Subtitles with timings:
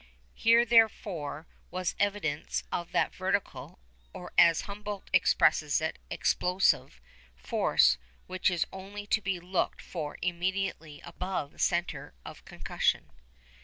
[0.33, 3.77] Here, therefore, was evidence of that vertical
[4.15, 6.99] (or, as Humboldt expresses it, explosive)
[7.35, 13.11] force which is only to be looked for immediately above the centre of concussion.